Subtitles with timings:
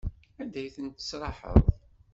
[0.41, 1.55] Anda ay ten-tesraḥeḍ?